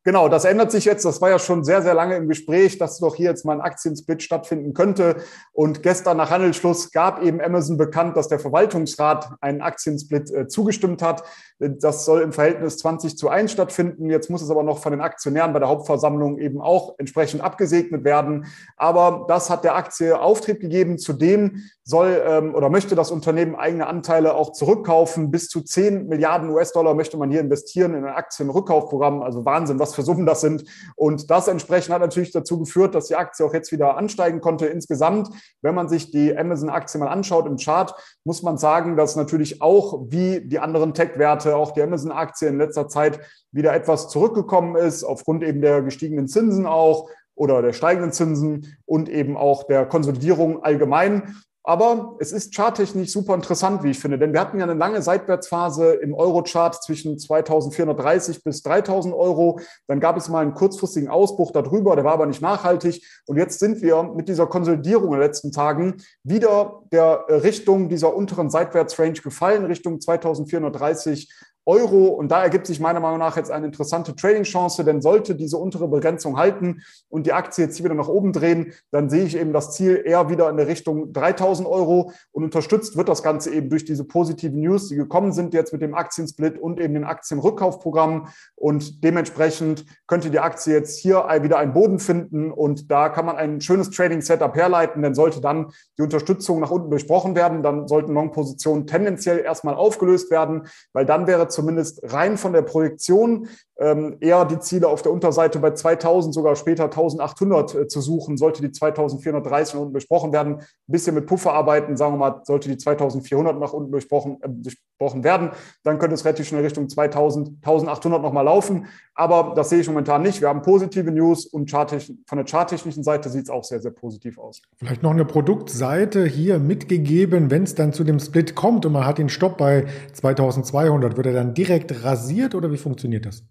Genau, 0.05 0.29
das 0.29 0.45
ändert 0.45 0.73
sich 0.73 0.85
jetzt. 0.85 1.05
Das 1.05 1.21
war 1.21 1.31
ja 1.31 1.39
schon 1.39 1.63
sehr, 1.63 1.81
sehr 1.81 1.95
lange 1.95 2.17
im 2.17 2.29
Gespräch, 2.29 2.77
dass 2.77 2.99
doch 2.99 3.15
hier 3.15 3.31
jetzt 3.31 3.45
mal 3.45 3.53
ein 3.53 3.61
Aktiensplit 3.61 4.21
stattfinden 4.21 4.75
könnte. 4.75 5.17
Und 5.53 5.85
gestern 5.85 6.17
nach 6.17 6.31
Handelsschluss 6.31 6.91
gab 6.91 7.23
eben 7.23 7.41
Amazon 7.41 7.77
bekannt, 7.77 8.17
dass 8.17 8.27
der 8.27 8.41
Verwaltungsrat 8.41 9.31
einen 9.41 9.61
Aktiensplit 9.61 10.29
äh, 10.33 10.49
zugestimmt 10.49 11.03
hat. 11.03 11.23
Das 11.61 12.05
soll 12.05 12.23
im 12.23 12.33
Verhältnis 12.33 12.79
20 12.79 13.17
zu 13.17 13.29
1 13.29 13.53
stattfinden. 13.53 14.11
Jetzt 14.11 14.29
muss 14.29 14.43
es 14.43 14.51
aber 14.51 14.65
noch 14.65 14.81
von 14.81 14.91
den 14.91 15.01
Aktionären 15.01 15.53
bei 15.53 15.61
der 15.61 15.69
Hauptversammlung 15.69 16.39
eben 16.39 16.61
auch 16.61 16.97
entsprechend 16.99 17.41
abgesegnet 17.41 18.03
werden. 18.03 18.47
Aber 18.77 19.27
das 19.29 19.51
hat 19.51 19.63
der 19.63 19.77
Aktie 19.77 20.21
Auftrieb 20.21 20.59
gegeben. 20.59 20.99
Zudem 20.99 21.63
soll 21.85 22.21
ähm, 22.27 22.57
oder 22.57 22.71
möchte 22.71 22.97
das 22.97 23.13
Unternehmen 23.13 23.55
eigene 23.55 23.87
Anteile 23.87 24.35
auch 24.35 24.51
zurückkaufen. 24.51 25.31
Bis 25.31 25.49
zu 25.49 25.61
10 25.61 26.09
Milliarden 26.09 26.51
US-Dollar 26.51 26.95
möchte 26.95 27.17
man 27.17 27.31
hier 27.31 27.41
investieren 27.41 27.95
in 27.95 28.05
ein 28.05 28.15
Aktienrückkaufprogramm. 28.15 29.23
Also 29.23 29.45
Wahnsinn, 29.45 29.79
was 29.79 29.92
für 29.95 30.03
Summen 30.03 30.27
das 30.27 30.41
sind. 30.41 30.65
Und 30.97 31.31
das 31.31 31.49
entsprechend 31.49 31.95
hat 31.95 32.01
natürlich 32.01 32.33
dazu 32.33 32.59
geführt, 32.59 32.95
dass 32.95 33.09
die 33.09 33.17
Aktie 33.17 33.45
auch 33.45 33.55
jetzt 33.55 33.73
wieder 33.73 33.97
ansteigen 33.97 34.41
konnte. 34.41 34.67
Insgesamt, 34.67 35.29
wenn 35.63 35.75
man 35.75 35.89
sich 35.89 36.11
die 36.11 36.37
Amazon-Aktie 36.37 37.01
mal 37.01 37.09
anschaut 37.09 37.47
im 37.47 37.57
Chart, 37.57 37.95
muss 38.25 38.43
man 38.43 38.59
sagen, 38.59 38.97
dass 38.97 39.17
natürlich 39.17 39.63
auch 39.63 40.05
wie 40.09 40.41
die 40.41 40.59
anderen 40.59 40.95
Tech-Werte 40.95 41.57
auch 41.57 41.73
die 41.73 41.83
Amazon-Aktie 41.83 42.49
in 42.49 42.59
letzter 42.59 42.89
Zeit 42.89 43.21
wieder 43.51 43.75
etwas 43.75 44.09
zurückgekommen 44.09 44.77
ist, 44.77 45.05
aufgrund 45.05 45.43
eben 45.43 45.61
der 45.61 45.83
gestiegenen 45.83 46.29
Zinsen 46.29 46.67
auch 46.67 47.09
oder 47.35 47.63
der 47.63 47.73
steigenden 47.73 48.13
Zinsen 48.13 48.77
und 48.85 49.09
eben 49.09 49.37
auch 49.37 49.65
der 49.65 49.87
Konsolidierung 49.87 50.63
allgemein. 50.63 51.37
Aber 51.65 52.17
es 52.19 52.33
ist 52.33 52.55
charttechnisch 52.55 53.13
super 53.13 53.35
interessant, 53.35 53.85
wie 53.85 53.91
ich 53.91 53.99
finde, 53.99 54.19
denn 54.19 54.33
wir 54.33 54.41
hatten 54.41 54.59
ja 54.59 54.65
eine 54.65 54.75
lange 54.75 55.01
Seitwärtsphase 55.01 55.93
im 55.95 56.13
Euro-Chart 56.13 56.75
zwischen 56.83 57.19
2430 57.19 58.43
bis 58.43 58.63
3000 58.63 59.15
Euro. 59.15 59.61
Dann 59.87 60.01
gab 60.01 60.17
es 60.17 60.29
mal 60.29 60.41
einen 60.41 60.55
kurzfristigen 60.55 61.09
Ausbruch 61.09 61.53
darüber, 61.53 61.95
der 61.95 62.05
war 62.05 62.15
aber 62.15 62.27
nicht 62.27 62.43
nachhaltig. 62.43 63.07
Und 63.27 63.37
jetzt 63.37 63.61
sind 63.61 63.81
wir 63.81 64.03
mit 64.03 64.29
dieser 64.29 64.49
Konsolidierung 64.49 65.07
in 65.07 65.13
den 65.13 65.21
letzten 65.21 65.53
Tagen 65.53 65.99
wieder 66.25 66.83
der 66.91 67.27
Richtung 67.29 67.89
dieser 67.89 68.13
unteren 68.15 68.51
Seitwärtsrange 68.51 69.21
gefallen, 69.21 69.65
Richtung 69.65 70.01
2430 70.01 71.33
Euro. 71.67 72.09
Und 72.09 72.31
da 72.31 72.43
ergibt 72.43 72.67
sich 72.67 72.81
meiner 72.81 73.01
Meinung 73.01 73.19
nach 73.19 73.37
jetzt 73.37 73.51
eine 73.51 73.67
interessante 73.67 74.15
Trading-Chance, 74.15 74.85
denn 74.85 75.01
sollte 75.01 75.35
diese 75.35 75.57
untere 75.57 75.89
Begrenzung 75.89 76.37
halten 76.37 76.83
und 77.09 77.27
die 77.27 77.33
Aktie 77.33 77.65
jetzt 77.65 77.77
hier 77.77 77.85
wieder 77.85 77.95
nach 77.95 78.09
oben 78.09 78.33
drehen, 78.33 78.73
dann 78.91 79.09
sehe 79.09 79.25
ich 79.25 79.37
eben 79.37 79.53
das 79.53 79.73
Ziel 79.73 80.03
eher 80.05 80.29
wieder 80.29 80.51
in 80.51 80.57
der 80.57 80.67
Richtung 80.67 81.13
3000 81.13 81.69
Euro 81.69 82.13
und 82.33 82.45
unterstützt 82.45 82.97
wird 82.97 83.09
das 83.09 83.23
Ganze 83.23 83.53
eben 83.53 83.71
durch 83.71 83.85
diese 83.85 84.05
positiven 84.05 84.61
News, 84.61 84.89
die 84.89 84.97
gekommen 84.97 85.33
sind 85.33 85.55
jetzt 85.55 85.73
mit 85.73 85.83
dem 85.83 85.95
Aktiensplit 85.95 86.59
und 86.59 86.81
eben 86.81 86.95
den 86.95 87.05
Aktienrückkaufprogramm. 87.05 88.29
Und 88.55 89.05
dementsprechend 89.05 89.85
könnte 90.07 90.31
die 90.31 90.41
Aktie 90.41 90.75
jetzt 90.75 90.99
hier 90.99 91.27
wieder 91.43 91.59
einen 91.59 91.73
Boden 91.73 91.99
finden 91.99 92.51
und 92.51 92.91
da 92.91 93.09
kann 93.09 93.27
man 93.27 93.37
ein 93.37 93.61
schönes 93.61 93.91
Trading-Setup 93.91 94.55
herleiten, 94.57 95.03
denn 95.03 95.15
sollte 95.15 95.41
dann 95.41 95.73
die 95.99 96.03
Unterstützung 96.03 96.61
nach 96.61 96.71
unten 96.71 96.91
durchbrochen 96.91 97.35
werden, 97.37 97.63
dann 97.63 97.89
sollten 97.89 98.15
Long-Positionen 98.15 98.87
tendenziell 98.87 99.39
erstmal 99.39 99.75
aufgelöst 99.75 100.31
werden, 100.31 100.67
weil 100.93 101.07
dann 101.07 101.27
wäre 101.27 101.49
zumindest 101.53 102.01
rein 102.05 102.37
von 102.37 102.53
der 102.53 102.63
Projektion 102.63 103.49
ähm, 103.83 104.17
eher 104.21 104.45
die 104.45 104.61
Ziele 104.61 104.87
auf 104.87 105.03
der 105.03 105.11
Unterseite 105.11 105.59
bei 105.59 105.73
2000, 105.73 106.33
sogar 106.33 106.55
später 106.55 106.85
1800 106.85 107.75
äh, 107.75 107.89
zu 107.89 108.01
suchen. 108.01 108.37
Sollte 108.37 108.63
die 108.63 108.71
2430 108.71 109.75
unten 109.75 109.93
besprochen 109.93 110.33
werden, 110.33 110.57
ein 110.57 110.67
bisschen 110.87 111.15
mit 111.17 111.27
Puffer 111.27 111.53
arbeiten, 111.53 111.97
sagen 111.97 112.15
wir 112.15 112.19
mal, 112.19 112.41
sollte 112.45 112.69
die 112.69 112.77
2400 112.77 113.59
nach 113.59 113.73
unten 113.73 113.91
durchbrochen, 113.91 114.39
äh, 114.41 114.49
durchbrochen 114.49 115.25
werden, 115.25 115.51
dann 115.83 115.99
könnte 115.99 116.15
es 116.15 116.25
relativ 116.25 116.47
schnell 116.47 116.63
Richtung 116.63 116.89
2000, 116.89 117.57
1800 117.57 118.23
nochmal 118.23 118.45
laufen. 118.45 118.87
Aber 119.15 119.53
das 119.57 119.69
sehe 119.71 119.81
ich 119.81 119.89
momentan 119.89 120.23
nicht. 120.23 120.41
Wir 120.41 120.49
haben 120.49 120.63
positive 120.63 121.11
News 121.11 121.47
und 121.47 121.71
von 121.71 122.39
der 122.39 122.47
charttechnischen 122.47 123.03
Seite 123.03 123.31
sieht 123.31 123.45
es 123.45 123.51
auch 123.51 123.65
sehr, 123.65 123.81
sehr 123.81 123.91
positiv 123.91 124.39
aus. 124.39 124.63
Vielleicht 124.77 125.03
noch 125.03 125.11
eine 125.11 125.25
Produktseite 125.25 126.25
hier 126.25 126.59
mitgegeben, 126.61 127.51
wenn 127.51 127.65
es 127.65 127.75
dann 127.75 127.93
zu 127.93 128.05
dem 128.05 128.21
Split 128.21 128.55
kommt 128.55 128.87
und 128.87 128.93
man 128.93 129.05
hat 129.05 129.19
den 129.19 129.29
Stopp 129.29 129.59
bei 129.59 129.87
2200, 130.13 131.17
wird 131.17 131.27
er 131.27 131.33
dann 131.33 131.55
direkt 131.55 132.05
rasiert 132.05 132.55
oder 132.55 132.71
wie 132.71 132.79
funktioniert 132.79 133.27
das? 133.27 133.43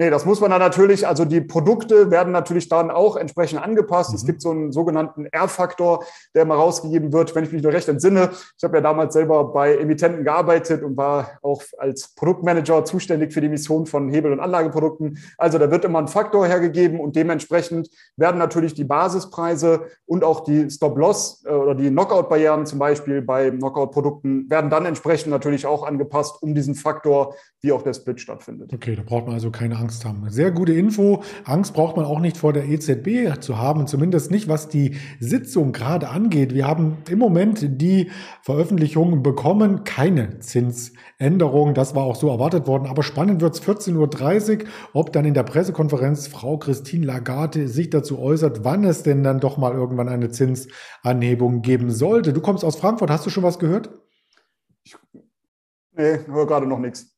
Nee, 0.00 0.10
das 0.10 0.24
muss 0.24 0.40
man 0.40 0.52
dann 0.52 0.60
natürlich, 0.60 1.08
also 1.08 1.24
die 1.24 1.40
Produkte 1.40 2.12
werden 2.12 2.32
natürlich 2.32 2.68
dann 2.68 2.92
auch 2.92 3.16
entsprechend 3.16 3.60
angepasst. 3.60 4.10
Mhm. 4.10 4.16
Es 4.16 4.24
gibt 4.24 4.40
so 4.40 4.52
einen 4.52 4.70
sogenannten 4.70 5.26
R-Faktor, 5.26 6.04
der 6.36 6.42
immer 6.42 6.54
rausgegeben 6.54 7.12
wird, 7.12 7.34
wenn 7.34 7.42
ich 7.42 7.50
mich 7.50 7.64
nur 7.64 7.72
recht 7.72 7.88
entsinne. 7.88 8.30
Ich 8.56 8.62
habe 8.62 8.76
ja 8.76 8.80
damals 8.80 9.14
selber 9.14 9.52
bei 9.52 9.76
Emittenten 9.76 10.22
gearbeitet 10.22 10.84
und 10.84 10.96
war 10.96 11.40
auch 11.42 11.62
als 11.78 12.14
Produktmanager 12.14 12.84
zuständig 12.84 13.32
für 13.32 13.40
die 13.40 13.48
Emission 13.48 13.86
von 13.86 14.08
Hebel- 14.08 14.30
und 14.30 14.38
Anlageprodukten. 14.38 15.18
Also 15.36 15.58
da 15.58 15.68
wird 15.68 15.84
immer 15.84 15.98
ein 15.98 16.06
Faktor 16.06 16.46
hergegeben 16.46 17.00
und 17.00 17.16
dementsprechend 17.16 17.90
werden 18.16 18.38
natürlich 18.38 18.74
die 18.74 18.84
Basispreise 18.84 19.86
und 20.06 20.22
auch 20.22 20.44
die 20.44 20.70
Stop-Loss 20.70 21.42
äh, 21.44 21.50
oder 21.50 21.74
die 21.74 21.90
Knockout-Barrieren 21.90 22.66
zum 22.66 22.78
Beispiel 22.78 23.20
bei 23.20 23.50
Knockout-Produkten 23.50 24.48
werden 24.48 24.70
dann 24.70 24.86
entsprechend 24.86 25.32
natürlich 25.32 25.66
auch 25.66 25.84
angepasst, 25.84 26.40
um 26.40 26.54
diesen 26.54 26.76
Faktor, 26.76 27.34
wie 27.62 27.72
auch 27.72 27.82
der 27.82 27.94
Split 27.94 28.20
stattfindet. 28.20 28.72
Okay, 28.72 28.94
da 28.94 29.02
braucht 29.02 29.26
man 29.26 29.34
also 29.34 29.50
keine 29.50 29.76
Angst 29.76 29.87
Angst 29.88 30.04
haben. 30.04 30.28
Sehr 30.28 30.50
gute 30.50 30.74
Info. 30.74 31.22
Angst 31.44 31.72
braucht 31.72 31.96
man 31.96 32.04
auch 32.04 32.20
nicht 32.20 32.36
vor 32.36 32.52
der 32.52 32.68
EZB 32.68 33.40
zu 33.40 33.56
haben, 33.56 33.86
zumindest 33.86 34.30
nicht, 34.30 34.46
was 34.46 34.68
die 34.68 34.98
Sitzung 35.18 35.72
gerade 35.72 36.10
angeht. 36.10 36.52
Wir 36.52 36.66
haben 36.66 36.98
im 37.08 37.18
Moment 37.18 37.80
die 37.80 38.10
Veröffentlichung 38.42 39.22
bekommen, 39.22 39.84
keine 39.84 40.40
Zinsänderung. 40.40 41.72
Das 41.72 41.94
war 41.94 42.04
auch 42.04 42.16
so 42.16 42.28
erwartet 42.28 42.66
worden. 42.66 42.86
Aber 42.86 43.02
spannend 43.02 43.40
wird 43.40 43.54
es 43.54 43.62
14.30 43.62 44.58
Uhr, 44.58 44.68
ob 44.92 45.10
dann 45.14 45.24
in 45.24 45.32
der 45.32 45.44
Pressekonferenz 45.44 46.26
Frau 46.26 46.58
Christine 46.58 47.06
Lagarde 47.06 47.66
sich 47.66 47.88
dazu 47.88 48.18
äußert, 48.18 48.64
wann 48.64 48.84
es 48.84 49.02
denn 49.04 49.22
dann 49.22 49.40
doch 49.40 49.56
mal 49.56 49.72
irgendwann 49.72 50.10
eine 50.10 50.28
Zinsanhebung 50.28 51.62
geben 51.62 51.90
sollte. 51.90 52.34
Du 52.34 52.42
kommst 52.42 52.62
aus 52.62 52.76
Frankfurt, 52.76 53.10
hast 53.10 53.24
du 53.24 53.30
schon 53.30 53.42
was 53.42 53.58
gehört? 53.58 53.88
Ich 54.84 54.94
Nee, 55.96 56.18
höre 56.26 56.46
gerade 56.46 56.66
noch 56.66 56.78
nichts. 56.78 57.16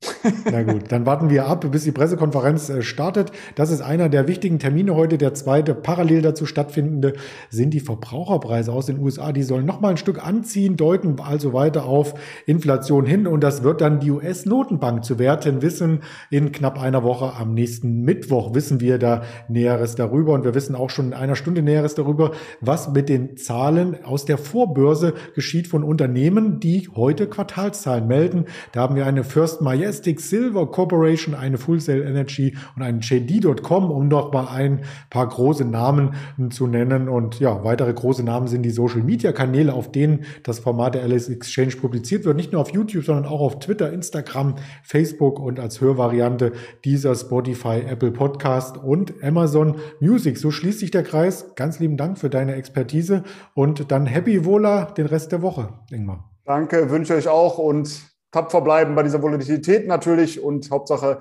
Na 0.51 0.63
gut, 0.63 0.93
dann 0.93 1.07
warten 1.07 1.31
wir 1.31 1.47
ab, 1.47 1.65
bis 1.71 1.85
die 1.85 1.93
Pressekonferenz 1.93 2.69
äh, 2.69 2.83
startet. 2.83 3.33
Das 3.55 3.71
ist 3.71 3.81
einer 3.81 4.09
der 4.09 4.29
wichtigen 4.29 4.59
Termine 4.59 4.95
heute. 4.95 5.19
Der 5.19 5.35
zweite, 5.35 5.75
parallel 5.75 6.23
dazu 6.23 6.47
stattfindende, 6.47 7.15
sind 7.49 7.73
die 7.73 7.81
Verbraucherpreise 7.81 8.73
aus 8.73 8.87
den 8.87 8.99
USA. 8.99 9.33
Die 9.33 9.43
sollen 9.43 9.67
noch 9.67 9.81
mal 9.81 9.91
ein 9.91 9.97
Stück 9.97 10.25
anziehen, 10.25 10.77
deuten 10.77 11.17
also 11.21 11.53
weiter 11.53 11.85
auf 11.85 12.15
Inflation 12.47 13.07
hin. 13.07 13.27
Und 13.27 13.43
das 13.43 13.63
wird 13.63 13.81
dann 13.81 14.01
die 14.01 14.11
US-Notenbank 14.11 15.05
zu 15.05 15.19
werten 15.19 15.63
wissen. 15.63 16.01
In 16.31 16.53
knapp 16.53 16.79
einer 16.81 17.03
Woche 17.03 17.35
am 17.39 17.55
nächsten 17.55 18.03
Mittwoch 18.03 18.55
wissen 18.55 18.81
wir 18.81 18.99
da 18.99 19.23
Näheres 19.49 19.95
darüber. 19.95 20.35
Und 20.35 20.45
wir 20.45 20.55
wissen 20.55 20.75
auch 20.75 20.91
schon 20.91 21.07
in 21.07 21.15
einer 21.15 21.37
Stunde 21.37 21.63
Näheres 21.63 21.95
darüber, 21.95 22.33
was 22.61 22.93
mit 22.93 23.09
den 23.09 23.37
Zahlen 23.37 24.05
aus 24.05 24.25
der 24.25 24.39
Vorbörse 24.39 25.15
geschieht 25.35 25.69
von 25.69 25.83
Unternehmen, 25.83 26.61
die 26.61 26.89
heute 26.95 27.27
Quartalszahlen 27.27 28.07
melden. 28.07 28.45
Da 28.73 28.81
haben 28.81 28.97
wir 28.97 29.07
eine 29.07 29.25
First 29.25 29.63
Majestic 29.63 30.10
Mystic 30.11 30.21
Silver 30.21 30.67
Corporation, 30.67 31.35
eine 31.35 31.57
Full 31.57 31.81
Sail 31.81 32.03
Energy 32.03 32.57
und 32.75 32.83
einen 32.83 33.01
JD.com, 33.01 33.91
um 33.91 34.09
noch 34.09 34.33
mal 34.33 34.49
ein 34.49 34.81
paar 35.09 35.29
große 35.29 35.65
Namen 35.65 36.15
zu 36.51 36.67
nennen. 36.67 37.09
Und 37.09 37.39
ja, 37.39 37.63
weitere 37.63 37.93
große 37.93 38.25
Namen 38.25 38.49
sind 38.49 38.63
die 38.63 38.71
Social 38.71 39.03
Media 39.03 39.31
Kanäle, 39.33 39.73
auf 39.73 39.93
denen 39.93 40.25
das 40.43 40.59
Format 40.59 40.97
der 40.97 41.03
Alice 41.03 41.29
Exchange 41.29 41.77
publiziert 41.77 42.25
wird. 42.25 42.37
Nicht 42.37 42.53
nur 42.53 42.61
auf 42.61 42.73
YouTube, 42.73 43.05
sondern 43.05 43.27
auch 43.27 43.41
auf 43.41 43.61
Twitter, 43.61 43.93
Instagram, 43.93 44.57
Facebook 44.83 45.39
und 45.39 45.61
als 45.61 45.81
Hörvariante 45.81 46.53
dieser 46.85 47.15
Spotify, 47.15 47.83
Apple 47.89 48.11
Podcast 48.11 48.77
und 48.77 49.15
Amazon 49.23 49.77
Music. 50.01 50.39
So 50.39 50.51
schließt 50.51 50.81
sich 50.81 50.91
der 50.91 51.05
Kreis. 51.05 51.55
Ganz 51.55 51.79
lieben 51.79 51.97
Dank 51.97 52.19
für 52.19 52.31
deine 52.31 52.57
Expertise 52.57 53.23
und 53.55 53.93
dann 53.93 54.07
Happy 54.07 54.45
Wohler 54.45 54.93
den 54.97 55.07
Rest 55.07 55.31
der 55.31 55.43
Woche, 55.43 55.69
Ingmar. 55.91 56.31
Danke, 56.45 56.91
wünsche 56.91 57.15
euch 57.15 57.29
auch 57.29 57.59
und 57.59 58.10
tapfer 58.31 58.61
bleiben 58.61 58.95
bei 58.95 59.03
dieser 59.03 59.23
Volatilität 59.23 59.87
natürlich 59.87 60.43
und 60.43 60.71
Hauptsache, 60.71 61.19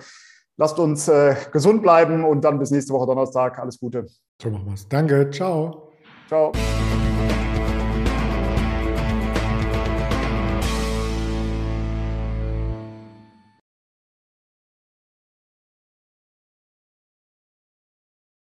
lasst 0.58 0.80
uns 0.80 1.08
äh, 1.08 1.36
gesund 1.52 1.82
bleiben 1.82 2.24
und 2.24 2.44
dann 2.44 2.60
bis 2.60 2.72
nächste 2.72 2.94
Woche 2.94 3.08
Donnerstag. 3.08 3.60
Alles 3.60 3.80
Gute. 3.80 4.06
So 4.42 4.50
machen 4.50 4.66
wir 4.66 4.74
es. 4.74 4.88
Danke, 4.88 5.30
ciao. 5.32 5.92
Ciao. 6.28 6.52